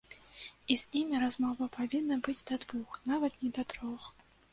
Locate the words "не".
3.43-3.51